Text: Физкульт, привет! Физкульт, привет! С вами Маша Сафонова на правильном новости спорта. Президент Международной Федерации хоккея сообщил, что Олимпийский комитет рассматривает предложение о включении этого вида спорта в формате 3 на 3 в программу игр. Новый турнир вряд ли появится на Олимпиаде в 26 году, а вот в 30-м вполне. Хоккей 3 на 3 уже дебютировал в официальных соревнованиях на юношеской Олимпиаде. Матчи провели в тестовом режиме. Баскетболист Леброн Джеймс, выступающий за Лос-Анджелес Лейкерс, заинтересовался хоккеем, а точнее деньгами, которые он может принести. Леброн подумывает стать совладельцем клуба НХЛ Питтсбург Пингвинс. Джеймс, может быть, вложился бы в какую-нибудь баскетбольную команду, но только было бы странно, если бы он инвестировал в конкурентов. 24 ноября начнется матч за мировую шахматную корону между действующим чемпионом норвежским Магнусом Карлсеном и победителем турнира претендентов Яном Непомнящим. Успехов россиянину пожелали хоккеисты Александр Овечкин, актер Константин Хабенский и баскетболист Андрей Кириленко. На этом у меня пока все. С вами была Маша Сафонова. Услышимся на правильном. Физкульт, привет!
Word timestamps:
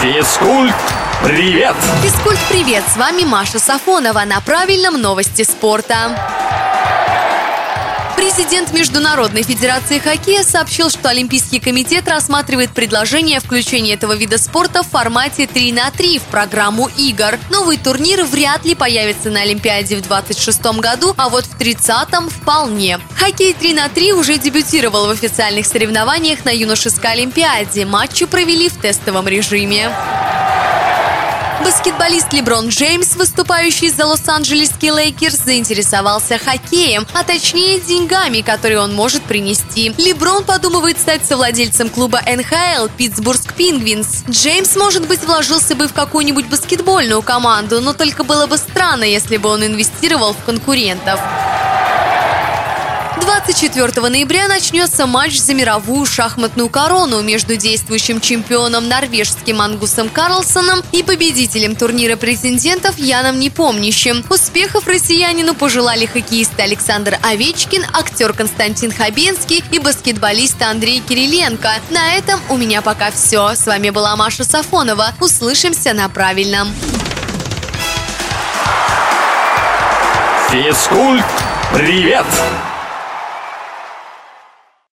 Физкульт, 0.00 0.74
привет! 1.22 1.76
Физкульт, 2.02 2.38
привет! 2.48 2.82
С 2.88 2.96
вами 2.96 3.24
Маша 3.24 3.58
Сафонова 3.58 4.22
на 4.24 4.40
правильном 4.40 4.98
новости 4.98 5.42
спорта. 5.42 6.39
Президент 8.32 8.72
Международной 8.72 9.42
Федерации 9.42 9.98
хоккея 9.98 10.44
сообщил, 10.44 10.88
что 10.88 11.08
Олимпийский 11.08 11.58
комитет 11.58 12.08
рассматривает 12.08 12.70
предложение 12.70 13.38
о 13.38 13.40
включении 13.40 13.92
этого 13.92 14.14
вида 14.14 14.38
спорта 14.38 14.84
в 14.84 14.86
формате 14.86 15.48
3 15.48 15.72
на 15.72 15.90
3 15.90 16.20
в 16.20 16.22
программу 16.22 16.88
игр. 16.96 17.40
Новый 17.50 17.76
турнир 17.76 18.24
вряд 18.24 18.64
ли 18.64 18.76
появится 18.76 19.30
на 19.30 19.40
Олимпиаде 19.40 19.96
в 19.96 20.02
26 20.02 20.62
году, 20.78 21.12
а 21.16 21.28
вот 21.28 21.44
в 21.44 21.58
30-м 21.58 22.30
вполне. 22.30 23.00
Хоккей 23.16 23.52
3 23.52 23.74
на 23.74 23.88
3 23.88 24.12
уже 24.12 24.38
дебютировал 24.38 25.08
в 25.08 25.10
официальных 25.10 25.66
соревнованиях 25.66 26.44
на 26.44 26.50
юношеской 26.50 27.12
Олимпиаде. 27.12 27.84
Матчи 27.84 28.26
провели 28.26 28.68
в 28.68 28.76
тестовом 28.76 29.26
режиме. 29.26 29.90
Баскетболист 31.64 32.32
Леброн 32.32 32.68
Джеймс, 32.68 33.16
выступающий 33.16 33.90
за 33.90 34.06
Лос-Анджелес 34.06 34.90
Лейкерс, 34.90 35.44
заинтересовался 35.44 36.38
хоккеем, 36.38 37.06
а 37.12 37.22
точнее 37.22 37.80
деньгами, 37.80 38.40
которые 38.40 38.80
он 38.80 38.94
может 38.94 39.22
принести. 39.22 39.94
Леброн 39.98 40.44
подумывает 40.44 40.98
стать 40.98 41.24
совладельцем 41.26 41.90
клуба 41.90 42.20
НХЛ 42.26 42.88
Питтсбург 42.96 43.54
Пингвинс. 43.54 44.24
Джеймс, 44.28 44.74
может 44.76 45.06
быть, 45.06 45.22
вложился 45.24 45.74
бы 45.74 45.86
в 45.86 45.92
какую-нибудь 45.92 46.46
баскетбольную 46.46 47.22
команду, 47.22 47.80
но 47.80 47.92
только 47.92 48.24
было 48.24 48.46
бы 48.46 48.56
странно, 48.56 49.04
если 49.04 49.36
бы 49.36 49.50
он 49.50 49.64
инвестировал 49.64 50.32
в 50.32 50.44
конкурентов. 50.44 51.20
24 53.46 54.06
ноября 54.10 54.48
начнется 54.48 55.06
матч 55.06 55.38
за 55.38 55.54
мировую 55.54 56.04
шахматную 56.04 56.68
корону 56.68 57.22
между 57.22 57.56
действующим 57.56 58.20
чемпионом 58.20 58.86
норвежским 58.86 59.62
Магнусом 59.62 60.10
Карлсеном 60.10 60.82
и 60.92 61.02
победителем 61.02 61.74
турнира 61.74 62.16
претендентов 62.16 62.98
Яном 62.98 63.40
Непомнящим. 63.40 64.22
Успехов 64.28 64.86
россиянину 64.86 65.54
пожелали 65.54 66.04
хоккеисты 66.04 66.60
Александр 66.60 67.16
Овечкин, 67.22 67.86
актер 67.94 68.34
Константин 68.34 68.92
Хабенский 68.92 69.64
и 69.72 69.78
баскетболист 69.78 70.60
Андрей 70.60 71.00
Кириленко. 71.00 71.70
На 71.88 72.12
этом 72.12 72.40
у 72.50 72.58
меня 72.58 72.82
пока 72.82 73.10
все. 73.10 73.54
С 73.54 73.66
вами 73.66 73.88
была 73.88 74.16
Маша 74.16 74.44
Сафонова. 74.44 75.14
Услышимся 75.18 75.94
на 75.94 76.10
правильном. 76.10 76.68
Физкульт, 80.50 81.24
привет! 81.72 82.26